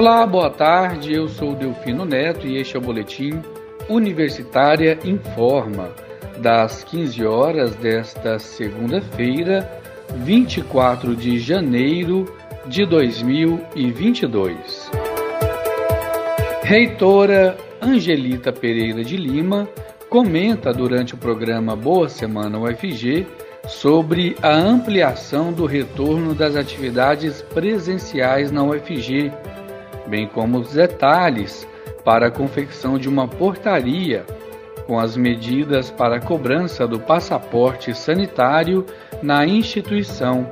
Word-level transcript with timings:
Olá, 0.00 0.26
boa 0.26 0.48
tarde. 0.48 1.12
Eu 1.12 1.28
sou 1.28 1.54
Delfino 1.54 2.06
Neto 2.06 2.46
e 2.46 2.56
este 2.56 2.74
é 2.74 2.78
o 2.78 2.82
boletim 2.82 3.42
Universitária 3.86 4.98
Informa 5.04 5.90
das 6.38 6.82
15 6.84 7.26
horas 7.26 7.74
desta 7.74 8.38
segunda-feira, 8.38 9.70
24 10.16 11.14
de 11.14 11.38
janeiro 11.38 12.34
de 12.64 12.86
2022. 12.86 14.90
Reitora 16.62 17.58
Angelita 17.82 18.50
Pereira 18.50 19.04
de 19.04 19.18
Lima 19.18 19.68
comenta 20.08 20.72
durante 20.72 21.12
o 21.12 21.18
programa 21.18 21.76
Boa 21.76 22.08
Semana 22.08 22.58
UFG 22.58 23.26
sobre 23.68 24.34
a 24.40 24.54
ampliação 24.54 25.52
do 25.52 25.66
retorno 25.66 26.34
das 26.34 26.56
atividades 26.56 27.42
presenciais 27.42 28.50
na 28.50 28.64
UFG, 28.64 29.30
bem 30.10 30.26
como 30.26 30.58
os 30.58 30.74
detalhes 30.74 31.66
para 32.04 32.26
a 32.26 32.30
confecção 32.30 32.98
de 32.98 33.08
uma 33.08 33.28
portaria 33.28 34.26
com 34.86 34.98
as 34.98 35.16
medidas 35.16 35.88
para 35.88 36.16
a 36.16 36.20
cobrança 36.20 36.84
do 36.84 36.98
passaporte 36.98 37.94
sanitário 37.94 38.84
na 39.22 39.46
instituição. 39.46 40.44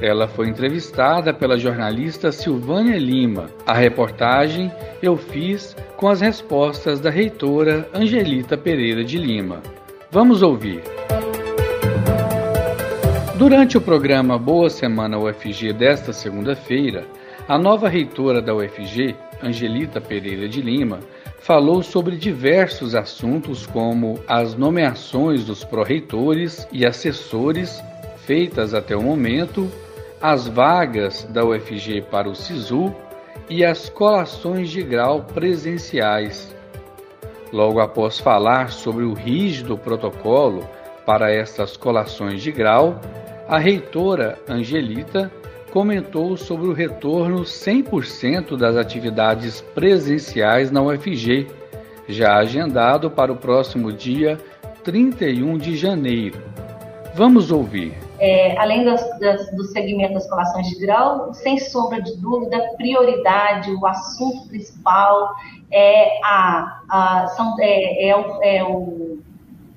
Ela 0.00 0.28
foi 0.28 0.48
entrevistada 0.48 1.34
pela 1.34 1.58
jornalista 1.58 2.30
Silvânia 2.30 2.96
Lima. 2.96 3.50
A 3.66 3.74
reportagem 3.74 4.70
eu 5.02 5.16
fiz 5.16 5.76
com 5.96 6.08
as 6.08 6.20
respostas 6.20 7.00
da 7.00 7.10
reitora 7.10 7.88
Angelita 7.92 8.56
Pereira 8.56 9.02
de 9.02 9.18
Lima. 9.18 9.60
Vamos 10.10 10.42
ouvir. 10.42 10.82
Durante 13.36 13.76
o 13.76 13.80
programa 13.80 14.38
Boa 14.38 14.70
Semana 14.70 15.18
UFG 15.18 15.72
desta 15.72 16.12
segunda-feira, 16.12 17.04
a 17.46 17.58
nova 17.58 17.88
reitora 17.88 18.40
da 18.40 18.54
UFG, 18.54 19.14
Angelita 19.42 20.00
Pereira 20.00 20.48
de 20.48 20.62
Lima, 20.62 21.00
falou 21.40 21.82
sobre 21.82 22.16
diversos 22.16 22.94
assuntos 22.94 23.66
como 23.66 24.18
as 24.26 24.54
nomeações 24.54 25.44
dos 25.44 25.62
pró-reitores 25.62 26.66
e 26.72 26.86
assessores 26.86 27.82
feitas 28.24 28.72
até 28.72 28.96
o 28.96 29.02
momento, 29.02 29.70
as 30.22 30.48
vagas 30.48 31.24
da 31.24 31.44
UFG 31.44 32.00
para 32.10 32.30
o 32.30 32.34
SISU 32.34 32.94
e 33.50 33.62
as 33.62 33.90
colações 33.90 34.70
de 34.70 34.82
grau 34.82 35.24
presenciais. 35.24 36.54
Logo 37.52 37.78
após 37.78 38.18
falar 38.18 38.70
sobre 38.70 39.04
o 39.04 39.12
rígido 39.12 39.76
protocolo 39.76 40.66
para 41.04 41.30
estas 41.30 41.76
colações 41.76 42.42
de 42.42 42.50
grau, 42.50 42.98
a 43.46 43.58
reitora 43.58 44.38
Angelita 44.48 45.30
comentou 45.74 46.36
sobre 46.36 46.68
o 46.68 46.72
retorno 46.72 47.40
100% 47.40 48.56
das 48.56 48.76
atividades 48.76 49.60
presenciais 49.60 50.70
na 50.70 50.80
UFG, 50.80 51.48
já 52.08 52.36
agendado 52.36 53.10
para 53.10 53.32
o 53.32 53.36
próximo 53.36 53.92
dia 53.92 54.38
31 54.84 55.58
de 55.58 55.76
janeiro. 55.76 56.40
Vamos 57.16 57.50
ouvir. 57.50 57.92
É, 58.20 58.56
além 58.56 58.84
das, 58.84 59.18
das, 59.18 59.50
do 59.50 59.64
segmento 59.64 60.14
das 60.14 60.30
colações 60.30 60.68
de 60.68 60.78
grau, 60.78 61.34
sem 61.34 61.58
sombra 61.58 62.00
de 62.00 62.16
dúvida, 62.18 62.56
prioridade, 62.76 63.72
o 63.72 63.84
assunto 63.84 64.46
principal 64.46 65.34
é, 65.72 66.20
a, 66.24 66.82
a 66.88 67.26
são, 67.36 67.56
é, 67.58 68.10
é, 68.10 68.58
é 68.58 68.62
o 68.62 69.18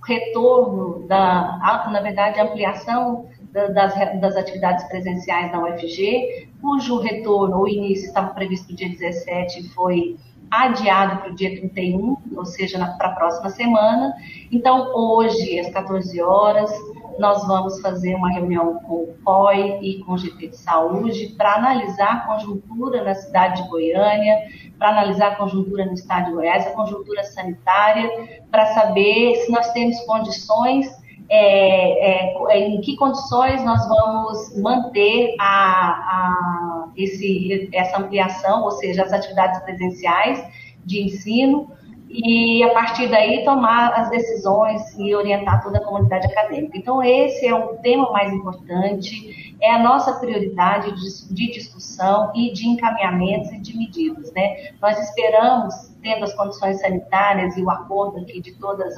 retorno 0.06 1.08
da, 1.08 1.88
na 1.92 2.02
verdade, 2.02 2.40
ampliação 2.40 3.26
das, 3.74 3.94
das 4.20 4.36
atividades 4.36 4.84
presenciais 4.86 5.52
na 5.52 5.64
UFG, 5.64 6.50
cujo 6.62 7.00
retorno, 7.00 7.62
o 7.62 7.68
início 7.68 8.08
estava 8.08 8.30
previsto 8.30 8.72
no 8.72 8.78
dia 8.78 8.90
17 8.90 9.60
e 9.60 9.70
foi 9.70 10.18
adiado 10.50 11.18
para 11.18 11.32
o 11.32 11.36
dia 11.36 11.50
31, 11.58 12.18
ou 12.36 12.46
seja, 12.46 12.80
para 12.98 13.10
a 13.10 13.16
próxima 13.16 13.50
semana. 13.50 14.14
Então, 14.52 14.94
hoje, 14.96 15.60
às 15.60 15.70
14 15.70 16.22
horas, 16.22 16.72
nós 17.20 17.46
vamos 17.48 17.82
fazer 17.82 18.16
uma 18.16 18.32
reunião 18.32 18.76
com 18.76 18.96
o 18.96 19.16
COI 19.24 19.80
e 19.82 20.04
com 20.04 20.14
o 20.14 20.18
GT 20.18 20.50
de 20.50 20.58
Saúde 20.58 21.34
para 21.38 21.56
analisar 21.56 22.12
a 22.12 22.20
conjuntura 22.28 23.04
na 23.04 23.16
cidade 23.16 23.64
de 23.64 23.70
Goiânia, 23.70 24.38
para 24.78 24.90
analisar 24.90 25.32
a 25.32 25.36
conjuntura 25.36 25.86
no 25.86 25.94
estado 25.94 26.28
de 26.28 26.32
Goiás, 26.34 26.68
a 26.68 26.72
conjuntura 26.72 27.24
sanitária, 27.24 28.10
para 28.52 28.68
saber 28.68 29.36
se 29.38 29.52
nós 29.52 29.72
temos 29.72 30.00
condições 30.02 30.88
é, 31.30 32.52
é, 32.52 32.60
em 32.60 32.80
que 32.82 32.96
condições 32.96 33.64
nós 33.64 33.88
vamos 33.88 34.58
manter 34.58 35.36
a, 35.40 35.90
a 35.90 36.88
esse, 36.96 37.70
essa 37.74 38.00
ampliação, 38.00 38.64
ou 38.64 38.72
seja, 38.72 39.04
as 39.04 39.14
atividades 39.14 39.60
presenciais 39.62 40.44
de 40.86 41.04
ensino, 41.04 41.70
e 42.10 42.64
a 42.64 42.70
partir 42.74 43.08
daí 43.10 43.44
tomar 43.44 43.90
as 43.94 44.10
decisões 44.10 44.98
e 44.98 45.14
orientar 45.14 45.62
toda 45.62 45.78
a 45.78 45.84
comunidade 45.84 46.26
acadêmica. 46.28 46.78
Então, 46.78 47.04
esse 47.04 47.46
é 47.46 47.54
o 47.54 47.76
tema 47.78 48.12
mais 48.12 48.32
importante, 48.32 49.58
é 49.62 49.72
a 49.72 49.80
nossa 49.80 50.14
prioridade 50.14 50.94
de, 50.96 51.34
de 51.34 51.52
discussão 51.52 52.32
e 52.34 52.54
de 52.54 52.68
encaminhamentos 52.68 53.52
e 53.52 53.60
de 53.60 53.78
medidas. 53.78 54.32
Né? 54.34 54.72
Nós 54.82 54.98
esperamos, 55.00 55.87
tendo 56.02 56.24
as 56.24 56.34
condições 56.36 56.80
sanitárias 56.80 57.58
e 57.58 57.64
o 57.64 57.70
acordo 57.70 58.20
aqui 58.20 58.42
de, 58.42 58.54
todas, 58.54 58.96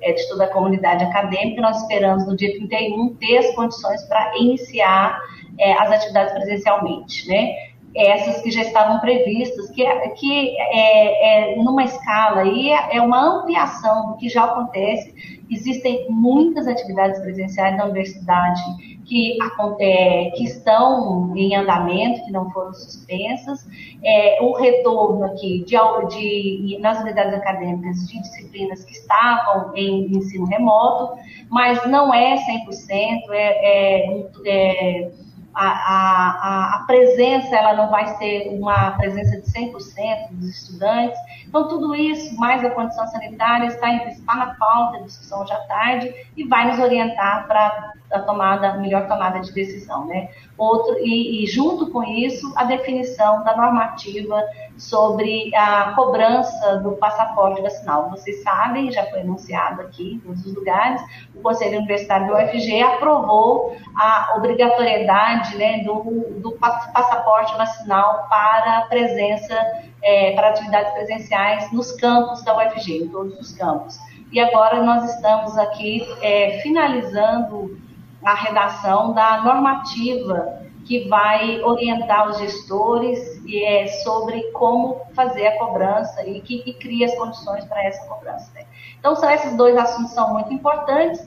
é, 0.00 0.12
de 0.12 0.28
toda 0.28 0.44
a 0.44 0.48
comunidade 0.48 1.04
acadêmica, 1.04 1.60
nós 1.60 1.80
esperamos 1.82 2.26
no 2.26 2.36
dia 2.36 2.52
31 2.52 3.14
ter 3.16 3.38
as 3.38 3.54
condições 3.54 4.02
para 4.04 4.36
iniciar 4.38 5.20
é, 5.58 5.72
as 5.74 5.90
atividades 5.90 6.32
presencialmente. 6.34 7.28
Né? 7.28 7.71
Essas 7.94 8.40
que 8.40 8.50
já 8.50 8.62
estavam 8.62 8.98
previstas, 9.00 9.70
que, 9.70 9.84
que 10.14 10.56
é, 10.58 11.52
é 11.52 11.56
numa 11.56 11.84
escala 11.84 12.42
aí 12.42 12.70
é 12.70 13.00
uma 13.00 13.40
ampliação 13.40 14.12
do 14.12 14.16
que 14.16 14.28
já 14.28 14.44
acontece. 14.44 15.42
Existem 15.50 16.06
muitas 16.08 16.66
atividades 16.66 17.20
presenciais 17.20 17.76
na 17.76 17.84
universidade 17.84 18.62
que, 19.04 19.36
é, 19.80 20.30
que 20.30 20.44
estão 20.44 21.36
em 21.36 21.54
andamento, 21.54 22.24
que 22.24 22.32
não 22.32 22.50
foram 22.50 22.72
suspensas. 22.72 23.60
É, 24.02 24.38
o 24.40 24.54
retorno 24.54 25.24
aqui 25.24 25.64
de, 25.66 25.76
de, 26.08 26.78
nas 26.80 27.00
unidades 27.00 27.34
acadêmicas 27.34 28.08
de 28.08 28.20
disciplinas 28.20 28.84
que 28.84 28.92
estavam 28.92 29.76
em 29.76 30.06
ensino 30.16 30.46
remoto, 30.46 31.18
mas 31.50 31.84
não 31.90 32.14
é 32.14 32.36
100%, 32.36 33.30
é, 33.30 34.06
é, 34.06 34.26
é 34.46 35.10
a, 35.54 35.66
a, 35.66 36.76
a, 36.76 36.84
presença 36.86 37.54
ela 37.54 37.74
não 37.74 37.90
vai 37.90 38.06
ser 38.16 38.48
uma 38.48 38.92
presença 38.92 39.40
de 39.40 39.46
100% 39.50 40.30
dos 40.32 40.48
estudantes. 40.48 41.18
Então, 41.52 41.68
tudo 41.68 41.94
isso, 41.94 42.34
mais 42.40 42.64
a 42.64 42.70
condição 42.70 43.06
sanitária, 43.08 43.66
está, 43.66 43.92
está 44.06 44.34
na 44.34 44.54
pauta 44.54 45.00
de 45.00 45.04
discussão 45.04 45.42
hoje 45.42 45.52
à 45.52 45.58
tarde 45.66 46.14
e 46.34 46.48
vai 46.48 46.66
nos 46.66 46.78
orientar 46.78 47.46
para 47.46 47.92
a 48.10 48.20
tomada, 48.20 48.78
melhor 48.78 49.06
tomada 49.06 49.38
de 49.38 49.52
decisão. 49.52 50.06
Né? 50.06 50.30
Outro, 50.56 50.96
e, 51.00 51.44
e, 51.44 51.46
junto 51.46 51.90
com 51.90 52.02
isso, 52.02 52.50
a 52.56 52.64
definição 52.64 53.44
da 53.44 53.54
normativa 53.54 54.42
sobre 54.78 55.54
a 55.54 55.92
cobrança 55.94 56.78
do 56.78 56.92
passaporte 56.92 57.60
vacinal. 57.60 58.08
Vocês 58.08 58.42
sabem, 58.42 58.90
já 58.90 59.04
foi 59.10 59.20
anunciado 59.20 59.82
aqui 59.82 60.14
em 60.14 60.18
todos 60.20 60.46
os 60.46 60.54
lugares, 60.54 61.02
o 61.34 61.42
Conselho 61.42 61.78
Universitário 61.78 62.28
do 62.28 62.32
UFG 62.32 62.82
aprovou 62.82 63.76
a 63.94 64.34
obrigatoriedade 64.38 65.54
né, 65.58 65.84
do, 65.84 66.40
do 66.40 66.52
passaporte 66.52 67.54
vacinal 67.58 68.26
para 68.30 68.78
a 68.78 68.82
presença, 68.82 69.54
é, 70.02 70.32
para 70.32 70.48
atividades 70.48 70.92
presenciais 70.92 71.72
nos 71.72 71.92
campos 71.92 72.42
da 72.42 72.56
UFG, 72.56 73.04
em 73.04 73.08
todos 73.08 73.38
os 73.38 73.52
campos. 73.52 73.98
E 74.32 74.40
agora 74.40 74.82
nós 74.82 75.14
estamos 75.14 75.56
aqui 75.58 76.06
é, 76.20 76.60
finalizando 76.60 77.78
a 78.24 78.34
redação 78.34 79.12
da 79.12 79.42
normativa 79.42 80.62
que 80.84 81.08
vai 81.08 81.60
orientar 81.62 82.28
os 82.28 82.38
gestores 82.38 83.40
é, 83.52 83.86
sobre 84.02 84.42
como 84.52 85.00
fazer 85.14 85.46
a 85.46 85.58
cobrança 85.58 86.26
e 86.26 86.40
que, 86.40 86.58
que 86.58 86.72
cria 86.74 87.06
as 87.06 87.14
condições 87.14 87.64
para 87.66 87.84
essa 87.84 88.04
cobrança. 88.06 88.50
Né? 88.54 88.64
Então, 88.98 89.14
são 89.14 89.30
esses 89.30 89.56
dois 89.56 89.76
assuntos 89.76 90.12
são 90.12 90.32
muito 90.32 90.52
importantes. 90.52 91.24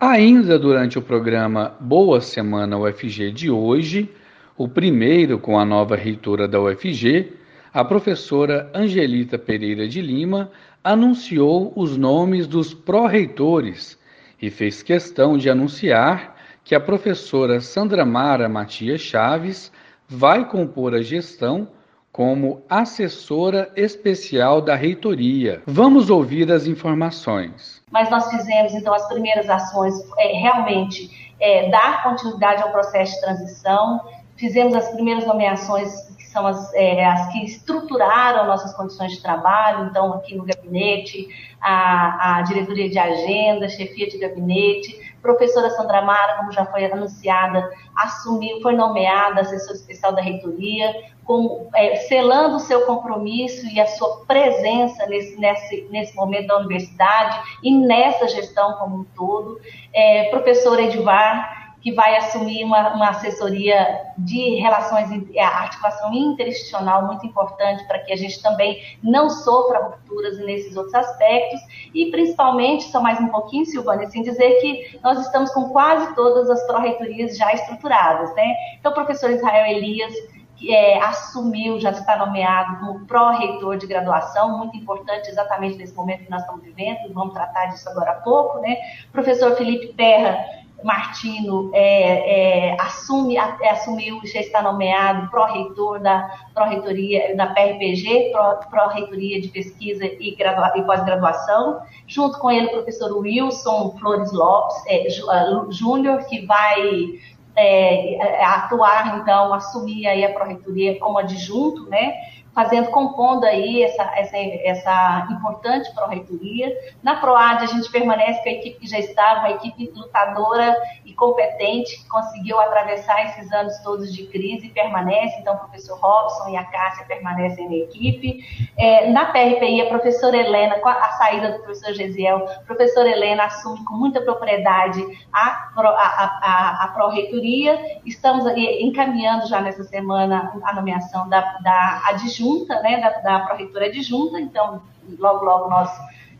Ainda 0.00 0.58
durante 0.58 0.98
o 0.98 1.02
programa 1.02 1.74
Boa 1.80 2.20
Semana 2.20 2.76
UFG 2.76 3.30
de 3.32 3.50
hoje, 3.50 4.10
o 4.56 4.68
primeiro 4.68 5.38
com 5.38 5.58
a 5.58 5.64
nova 5.64 5.96
reitora 5.96 6.48
da 6.48 6.60
UFG, 6.60 7.32
a 7.76 7.84
professora 7.84 8.70
Angelita 8.72 9.38
Pereira 9.38 9.86
de 9.86 10.00
Lima 10.00 10.50
anunciou 10.82 11.74
os 11.76 11.94
nomes 11.94 12.46
dos 12.46 12.72
pró-reitores 12.72 13.98
e 14.40 14.48
fez 14.48 14.82
questão 14.82 15.36
de 15.36 15.50
anunciar 15.50 16.36
que 16.64 16.74
a 16.74 16.80
professora 16.80 17.60
Sandra 17.60 18.02
Mara 18.02 18.48
Matias 18.48 19.02
Chaves 19.02 19.70
vai 20.08 20.48
compor 20.48 20.94
a 20.94 21.02
gestão 21.02 21.68
como 22.10 22.62
assessora 22.66 23.70
especial 23.76 24.62
da 24.62 24.74
reitoria. 24.74 25.60
Vamos 25.66 26.08
ouvir 26.08 26.50
as 26.50 26.66
informações. 26.66 27.82
Mas 27.90 28.08
nós 28.08 28.30
fizemos 28.30 28.72
então 28.72 28.94
as 28.94 29.06
primeiras 29.06 29.50
ações 29.50 29.94
é, 30.16 30.28
realmente 30.38 31.34
é, 31.38 31.68
dar 31.68 32.02
continuidade 32.02 32.62
ao 32.62 32.72
processo 32.72 33.12
de 33.12 33.20
transição, 33.20 34.00
fizemos 34.36 34.74
as 34.74 34.88
primeiras 34.90 35.26
nomeações 35.26 36.06
que 36.16 36.26
são 36.26 36.46
as, 36.46 36.72
é, 36.74 37.04
as 37.04 37.32
que 37.32 37.44
estruturaram 37.44 38.46
nossas 38.46 38.74
condições 38.74 39.12
de 39.12 39.22
trabalho, 39.22 39.86
então 39.86 40.12
aqui 40.12 40.34
no 40.34 40.44
gabinete, 40.44 41.28
a, 41.60 42.38
a 42.38 42.42
diretoria 42.42 42.88
de 42.88 42.98
agenda, 42.98 43.68
chefia 43.68 44.08
de 44.08 44.18
gabinete, 44.18 45.06
professora 45.22 45.70
Sandra 45.70 46.02
Mara, 46.02 46.36
como 46.36 46.52
já 46.52 46.64
foi 46.66 46.84
anunciada, 46.84 47.68
assumiu, 47.96 48.60
foi 48.60 48.74
nomeada 48.74 49.40
assessora 49.40 49.76
especial 49.76 50.12
da 50.12 50.22
reitoria, 50.22 50.94
com, 51.24 51.68
é, 51.74 51.96
selando 51.96 52.56
o 52.56 52.60
seu 52.60 52.86
compromisso 52.86 53.66
e 53.66 53.80
a 53.80 53.86
sua 53.86 54.24
presença 54.26 55.04
nesse, 55.06 55.36
nesse, 55.40 55.88
nesse 55.90 56.14
momento 56.14 56.46
da 56.46 56.58
universidade 56.58 57.40
e 57.64 57.76
nessa 57.76 58.28
gestão 58.28 58.74
como 58.74 58.98
um 58.98 59.04
todo. 59.16 59.60
É, 59.92 60.30
professora 60.30 60.82
Edivar, 60.82 61.65
que 61.86 61.92
vai 61.92 62.16
assumir 62.16 62.64
uma, 62.64 62.94
uma 62.94 63.10
assessoria 63.10 64.10
de 64.18 64.56
relações, 64.56 65.08
a 65.38 65.46
articulação 65.46 66.12
interinstitucional 66.12 67.06
muito 67.06 67.24
importante 67.24 67.86
para 67.86 68.00
que 68.00 68.12
a 68.12 68.16
gente 68.16 68.42
também 68.42 68.82
não 69.00 69.30
sofra 69.30 69.84
rupturas 69.84 70.36
nesses 70.38 70.76
outros 70.76 70.96
aspectos 70.96 71.60
e 71.94 72.10
principalmente, 72.10 72.90
só 72.90 73.00
mais 73.00 73.20
um 73.20 73.28
pouquinho, 73.28 73.64
Silvana, 73.64 74.02
assim 74.02 74.20
dizer 74.22 74.60
que 74.60 74.98
nós 75.00 75.20
estamos 75.20 75.52
com 75.52 75.68
quase 75.68 76.12
todas 76.16 76.50
as 76.50 76.66
pró-reitorias 76.66 77.38
já 77.38 77.52
estruturadas, 77.52 78.34
né? 78.34 78.52
Então, 78.80 78.90
o 78.90 78.94
professor 78.96 79.30
Israel 79.30 79.66
Elias 79.66 80.12
que 80.56 80.74
é, 80.74 80.98
assumiu, 81.04 81.78
já 81.78 81.90
está 81.90 82.16
nomeado 82.16 82.80
como 82.80 83.06
pró-reitor 83.06 83.76
de 83.76 83.86
graduação, 83.86 84.58
muito 84.58 84.76
importante 84.76 85.28
exatamente 85.28 85.76
nesse 85.76 85.94
momento 85.94 86.24
que 86.24 86.30
nós 86.30 86.40
estamos 86.40 86.64
vivendo, 86.64 87.12
vamos 87.12 87.34
tratar 87.34 87.66
disso 87.66 87.88
agora 87.90 88.10
há 88.10 88.14
pouco, 88.14 88.58
né? 88.58 88.74
Professor 89.12 89.54
Felipe 89.54 89.92
Terra 89.92 90.65
Martino 90.86 91.70
é, 91.74 92.70
é, 92.70 92.80
assume, 92.80 93.36
é, 93.36 93.70
assumiu, 93.70 94.20
já 94.24 94.38
está 94.38 94.62
nomeado 94.62 95.28
pró-reitor 95.30 95.98
da 95.98 96.30
pró-reitoria 96.54 97.36
da 97.36 97.48
PRPG, 97.48 98.30
pró-reitoria 98.70 99.40
de 99.40 99.48
pesquisa 99.48 100.06
e, 100.06 100.36
e 100.36 100.82
pós-graduação, 100.84 101.80
junto 102.06 102.38
com 102.38 102.50
ele 102.50 102.68
o 102.68 102.70
professor 102.70 103.18
Wilson 103.18 103.96
Flores 103.98 104.32
Lopes 104.32 104.76
é, 104.86 105.08
uh, 105.08 105.72
Júnior, 105.72 106.24
que 106.26 106.46
vai 106.46 107.18
é, 107.56 108.44
atuar, 108.44 109.18
então, 109.18 109.52
assumir 109.52 110.06
aí 110.06 110.24
a 110.24 110.32
pró-reitoria 110.32 111.00
como 111.00 111.18
adjunto, 111.18 111.90
né? 111.90 112.14
Fazendo, 112.56 112.88
compondo 112.88 113.44
aí 113.44 113.82
essa, 113.82 114.02
essa, 114.16 114.38
essa 114.38 115.28
importante 115.30 115.94
pró-reitoria. 115.94 116.74
Na 117.02 117.16
PROAD, 117.16 117.64
a 117.64 117.66
gente 117.66 117.92
permanece 117.92 118.42
com 118.42 118.48
a 118.48 118.52
equipe 118.52 118.80
que 118.80 118.86
já 118.86 118.98
estava, 118.98 119.40
uma 119.40 119.50
equipe 119.50 119.92
lutadora 119.94 120.74
e 121.04 121.12
competente, 121.12 122.02
que 122.02 122.08
conseguiu 122.08 122.58
atravessar 122.58 123.26
esses 123.26 123.52
anos 123.52 123.76
todos 123.80 124.10
de 124.10 124.26
crise 124.28 124.70
permanece. 124.70 125.36
Então, 125.38 125.54
o 125.54 125.58
professor 125.58 125.98
Robson 126.00 126.48
e 126.48 126.56
a 126.56 126.64
Cássia 126.64 127.04
permanecem 127.04 127.68
na 127.68 127.76
equipe. 127.76 128.42
É, 128.78 129.10
na 129.10 129.26
PRPI, 129.26 129.82
a 129.82 129.88
professora 129.88 130.38
Helena, 130.38 130.78
com 130.78 130.88
a, 130.88 130.94
a 130.94 131.12
saída 131.12 131.52
do 131.52 131.58
professor 131.58 131.92
Gesiel, 131.92 132.38
a 132.48 132.60
professora 132.60 133.10
Helena 133.10 133.44
assume 133.44 133.84
com 133.84 133.96
muita 133.96 134.22
propriedade 134.22 135.04
a, 135.30 135.68
a, 135.76 135.82
a, 135.82 136.84
a 136.84 136.88
pró-reitoria. 136.94 138.00
Estamos 138.06 138.46
encaminhando 138.56 139.46
já 139.46 139.60
nessa 139.60 139.84
semana 139.84 140.58
a 140.62 140.72
nomeação 140.72 141.28
da, 141.28 141.40
da 141.58 142.00
adjunta 142.06 142.45
adjunta, 142.46 142.80
né, 142.82 143.00
da, 143.00 143.10
da 143.20 143.40
Pró-Reitora 143.40 143.86
adjunta, 143.86 144.40
então 144.40 144.82
logo, 145.18 145.44
logo 145.44 145.70
nós 145.70 145.90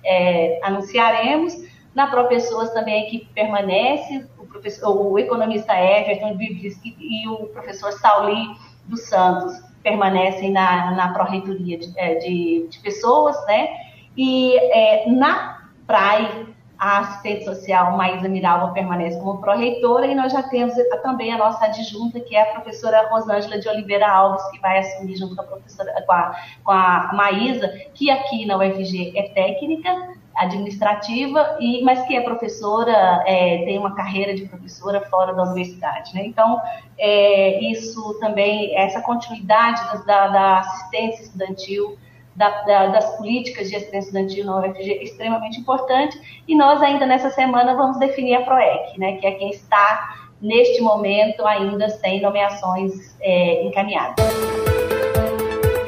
é, 0.05 0.61
anunciaremos. 0.63 1.55
Na 1.95 2.07
Pró-Pessoas 2.09 2.73
também 2.73 2.95
a 2.95 3.07
equipe 3.07 3.27
permanece, 3.35 4.27
o, 4.39 4.47
professor, 4.47 4.91
o 4.95 5.19
economista 5.19 5.73
Everton 5.75 6.37
e 6.41 7.29
o 7.29 7.47
professor 7.49 7.93
Sauli 7.93 8.47
dos 8.85 9.03
Santos 9.09 9.61
permanecem 9.83 10.53
na, 10.53 10.93
na 10.93 11.13
Pró-Reitoria 11.13 11.79
de, 11.79 11.93
é, 11.97 12.15
de, 12.17 12.67
de, 12.69 12.79
Pessoas, 12.81 13.37
né? 13.47 13.69
E 14.17 14.57
é, 14.59 15.11
na 15.11 15.69
PRAE, 15.87 16.46
a 16.79 16.99
assistente 16.99 17.45
social 17.45 17.97
Maísa 17.97 18.29
Miralva 18.29 18.73
permanece 18.73 19.19
como 19.19 19.41
pró-reitora 19.41 20.07
e 20.07 20.15
nós 20.15 20.33
já 20.33 20.43
temos 20.43 20.75
também 21.03 21.33
a 21.33 21.39
nossa 21.39 21.65
adjunta, 21.65 22.21
que 22.21 22.37
é 22.37 22.43
a 22.43 22.55
professora 22.55 23.09
Rosângela 23.09 23.59
de 23.59 23.69
Oliveira 23.69 24.09
Alves, 24.09 24.45
que 24.51 24.61
vai 24.61 24.79
assumir 24.79 25.17
junto 25.17 25.35
com 25.35 25.43
a 25.43 25.47
professora, 25.47 25.93
com 26.07 26.13
a, 26.13 26.41
com 26.65 26.73
a 26.73 27.11
Maísa, 27.15 27.69
que 27.95 28.11
aqui 28.11 28.45
na 28.45 28.57
UFG 28.59 29.17
é 29.17 29.23
técnica, 29.31 30.17
administrativa, 30.37 31.57
e, 31.59 31.83
mas 31.83 32.07
que 32.07 32.15
é 32.15 32.21
professora, 32.21 33.25
é, 33.27 33.65
tem 33.65 33.79
uma 33.79 33.95
carreira 33.95 34.35
de 34.35 34.45
professora 34.45 35.01
fora 35.09 35.33
da 35.33 35.45
universidade. 35.45 36.15
Né? 36.15 36.27
Então, 36.27 36.61
é, 36.99 37.59
isso 37.71 38.19
também, 38.21 38.77
essa 38.77 39.01
continuidade 39.01 39.81
da, 40.05 40.29
da 40.29 40.59
assistência 40.59 41.23
estudantil 41.23 41.97
da, 42.37 42.63
da, 42.63 42.87
das 42.89 43.17
políticas 43.17 43.71
de 43.71 43.77
assistência 43.77 44.09
estudantil 44.11 44.45
na 44.45 44.61
UFG 44.61 45.03
extremamente 45.03 45.59
importante. 45.59 46.43
E 46.47 46.55
nós 46.55 46.83
ainda 46.83 47.07
nessa 47.07 47.31
semana 47.31 47.75
vamos 47.75 47.99
definir 47.99 48.35
a 48.35 48.43
PROEC, 48.43 48.99
né, 48.99 49.17
que 49.17 49.27
é 49.27 49.33
quem 49.33 49.51
está 49.51 50.17
neste 50.41 50.83
momento 50.83 51.47
ainda 51.47 51.89
sem 51.89 52.21
nomeações 52.21 53.17
é, 53.21 53.65
encaminhadas. 53.65 54.25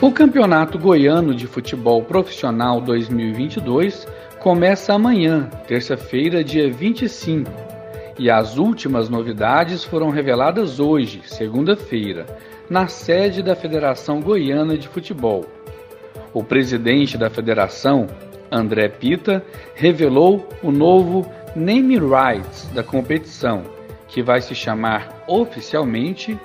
O 0.00 0.10
Campeonato 0.10 0.78
Goiano 0.78 1.34
de 1.34 1.46
Futebol 1.46 2.02
Profissional 2.02 2.80
2022 2.80 4.08
começa 4.40 4.92
amanhã, 4.92 5.48
terça-feira, 5.68 6.42
dia 6.42 6.68
25 6.70 7.71
e 8.18 8.30
as 8.30 8.58
últimas 8.58 9.08
novidades 9.08 9.84
foram 9.84 10.10
reveladas 10.10 10.78
hoje, 10.78 11.22
segunda-feira, 11.24 12.26
na 12.68 12.86
sede 12.86 13.42
da 13.42 13.54
Federação 13.54 14.20
Goiana 14.20 14.76
de 14.76 14.88
Futebol. 14.88 15.46
O 16.32 16.42
presidente 16.42 17.18
da 17.18 17.28
federação, 17.28 18.06
André 18.50 18.88
Pita, 18.88 19.44
revelou 19.74 20.48
o 20.62 20.70
novo 20.70 21.30
name 21.54 21.98
rights 21.98 22.68
da 22.74 22.82
competição, 22.82 23.62
que 24.08 24.22
vai 24.22 24.40
se 24.40 24.54
chamar 24.54 25.24
oficialmente 25.26 26.38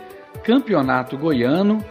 Campeonato 0.43 1.17
Goiano 1.17 1.83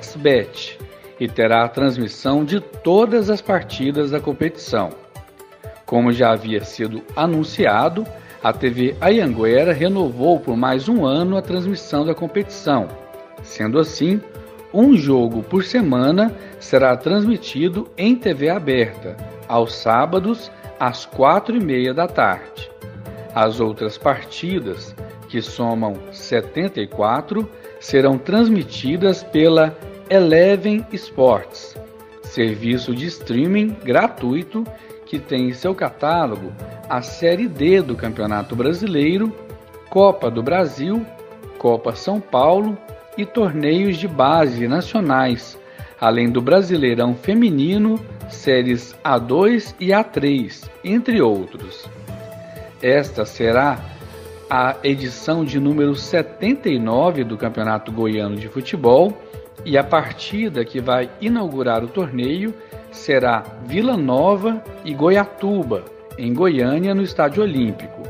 XBet 0.00 0.78
e 1.18 1.28
terá 1.28 1.64
a 1.64 1.68
transmissão 1.68 2.44
de 2.44 2.60
todas 2.60 3.30
as 3.30 3.40
partidas 3.40 4.10
da 4.10 4.20
competição. 4.20 4.90
Como 5.86 6.12
já 6.12 6.32
havia 6.32 6.64
sido 6.64 7.02
anunciado, 7.14 8.04
a 8.42 8.52
TV 8.52 8.96
Ayanguera 9.00 9.72
renovou 9.72 10.40
por 10.40 10.56
mais 10.56 10.88
um 10.88 11.04
ano 11.04 11.36
a 11.36 11.42
transmissão 11.42 12.04
da 12.04 12.14
competição. 12.14 12.88
Sendo 13.42 13.78
assim, 13.78 14.20
um 14.74 14.96
jogo 14.96 15.42
por 15.42 15.62
semana 15.64 16.34
será 16.58 16.96
transmitido 16.96 17.88
em 17.96 18.16
TV 18.16 18.48
aberta, 18.48 19.16
aos 19.46 19.74
sábados, 19.74 20.50
às 20.80 21.06
quatro 21.06 21.56
e 21.56 21.60
meia 21.60 21.94
da 21.94 22.08
tarde. 22.08 22.70
As 23.32 23.60
outras 23.60 23.96
partidas, 23.96 24.94
que 25.28 25.40
somam 25.40 25.94
74, 26.10 27.48
serão 27.78 28.18
transmitidas 28.18 29.22
pela 29.22 29.76
Eleven 30.10 30.84
Sports, 30.92 31.76
serviço 32.22 32.94
de 32.94 33.06
streaming 33.06 33.76
gratuito 33.84 34.64
que 35.12 35.18
tem 35.18 35.50
em 35.50 35.52
seu 35.52 35.74
catálogo 35.74 36.50
a 36.88 37.02
Série 37.02 37.46
D 37.46 37.82
do 37.82 37.94
Campeonato 37.94 38.56
Brasileiro, 38.56 39.30
Copa 39.90 40.30
do 40.30 40.42
Brasil, 40.42 41.04
Copa 41.58 41.94
São 41.94 42.18
Paulo 42.18 42.78
e 43.18 43.26
torneios 43.26 43.98
de 43.98 44.08
base 44.08 44.66
nacionais, 44.66 45.58
além 46.00 46.30
do 46.30 46.40
Brasileirão 46.40 47.14
Feminino, 47.14 48.00
séries 48.30 48.96
A2 49.04 49.74
e 49.78 49.88
A3, 49.88 50.66
entre 50.82 51.20
outros. 51.20 51.86
Esta 52.80 53.26
será 53.26 53.84
a 54.48 54.76
edição 54.82 55.44
de 55.44 55.60
número 55.60 55.94
79 55.94 57.22
do 57.22 57.36
Campeonato 57.36 57.92
Goiano 57.92 58.36
de 58.36 58.48
Futebol 58.48 59.12
e 59.62 59.76
a 59.76 59.84
partida 59.84 60.64
que 60.64 60.80
vai 60.80 61.10
inaugurar 61.20 61.84
o 61.84 61.88
torneio 61.88 62.54
será 62.92 63.42
Vila 63.64 63.96
Nova 63.96 64.62
e 64.84 64.94
Goiatuba, 64.94 65.84
em 66.18 66.32
Goiânia, 66.32 66.94
no 66.94 67.02
Estádio 67.02 67.42
Olímpico. 67.42 68.02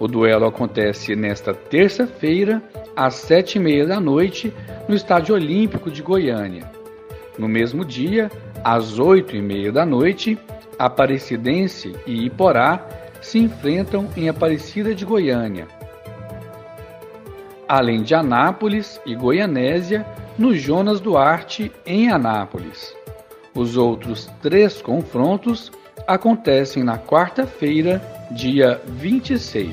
O 0.00 0.08
duelo 0.08 0.46
acontece 0.46 1.14
nesta 1.14 1.54
terça-feira, 1.54 2.62
às 2.96 3.14
sete 3.14 3.56
e 3.56 3.60
meia 3.60 3.86
da 3.86 4.00
noite, 4.00 4.52
no 4.88 4.94
Estádio 4.94 5.34
Olímpico 5.34 5.90
de 5.90 6.02
Goiânia. 6.02 6.70
No 7.38 7.48
mesmo 7.48 7.84
dia, 7.84 8.30
às 8.62 8.98
oito 8.98 9.36
e 9.36 9.42
meia 9.42 9.70
da 9.70 9.86
noite, 9.86 10.38
Aparecidense 10.78 11.94
e 12.06 12.24
Iporá 12.26 12.86
se 13.20 13.38
enfrentam 13.38 14.08
em 14.16 14.28
Aparecida 14.28 14.94
de 14.94 15.04
Goiânia. 15.04 15.66
Além 17.68 18.02
de 18.02 18.14
Anápolis 18.14 19.00
e 19.06 19.14
Goianésia, 19.14 20.04
no 20.36 20.54
Jonas 20.54 21.00
Duarte, 21.00 21.72
em 21.86 22.10
Anápolis. 22.10 22.94
Os 23.54 23.76
outros 23.76 24.28
três 24.42 24.82
confrontos 24.82 25.70
acontecem 26.08 26.82
na 26.82 26.98
quarta-feira, 26.98 28.02
dia 28.32 28.80
26. 28.84 29.72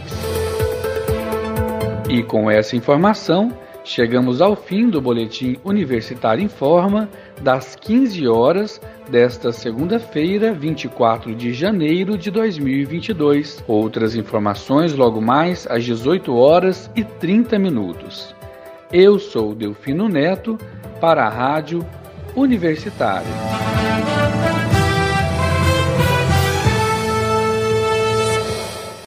E 2.08 2.22
com 2.22 2.52
essa 2.52 2.76
informação, 2.76 3.52
chegamos 3.84 4.40
ao 4.40 4.56
fim 4.56 4.88
do 4.88 5.02
Boletim 5.02 5.58
Universitário 5.64 6.44
em 6.44 6.48
Forma, 6.48 7.10
das 7.42 7.76
15 7.76 8.28
horas 8.28 8.80
desta 9.10 9.52
segunda-feira, 9.52 10.54
24 10.54 11.34
de 11.34 11.52
janeiro 11.52 12.20
de 12.20 12.30
2022. 12.30 13.64
Outras 13.68 14.16
informações 14.16 14.94
logo 14.94 15.20
mais 15.20 15.66
às 15.68 15.84
18 15.84 16.36
horas 16.36 16.92
e 16.96 17.04
30 17.04 17.58
minutos. 17.58 18.36
Eu 18.94 19.18
sou 19.18 19.56
Delfino 19.56 20.08
Neto 20.08 20.56
para 21.00 21.26
a 21.26 21.30
Rádio 21.30 21.84
Universitária. 22.36 24.61